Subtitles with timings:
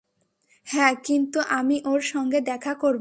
[0.67, 2.99] হ্যাঁ, কিন্তু আমি ওর সঙ্গে দেখা করব।